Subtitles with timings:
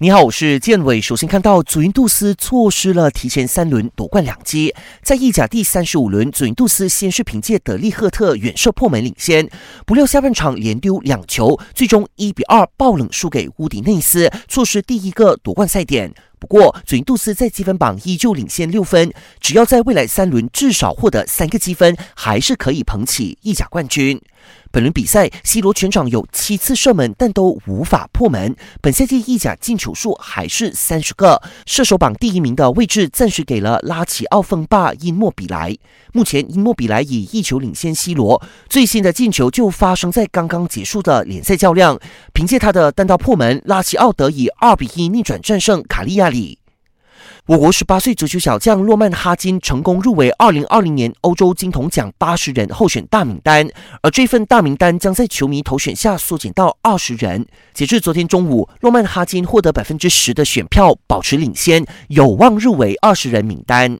[0.00, 1.00] 你好，我是建伟。
[1.00, 9.50] 首先看到祖云杜斯错失了提前三轮夺冠两机，在意甲第三十五轮，祖云杜斯先是凭借德利赫特远射破门领先，
[9.84, 16.14] 不料下半场连丢两球，最终一比二爆冷输给乌迪内斯，错失第一个夺冠赛点。
[16.38, 24.20] 不过，祖云杜斯在积分榜依旧领先六分，只要在未来三轮至少获得三个积分，还是可以捧起意甲冠军。
[24.70, 28.54] 本轮比赛，C 罗全场有七次射门，但都无法破门。
[28.82, 35.74] 本赛季意甲进球数还是三十个，射手榜第一名的位置暂时给了拉齐奥锋霸因莫比莱。
[36.12, 41.98] 目前，因莫比莱以一球领先 C 罗，最新的进球就发生在刚刚结束的联赛较量，
[42.32, 46.58] 凭借他的单刀破门，拉齐奥得以二比一逆转战胜卡利亚里。
[47.46, 53.66] 我国十八岁足球小将诺曼哈金成功入围二零二零年欧洲金童奖八十人候选大名单，
[54.02, 57.46] 而这份大名单将在球迷投选下缩减到二十人。
[57.72, 63.96] 截至昨天中午，诺曼哈金获得百分之十的选票，保持领先，有望入围二十人名单。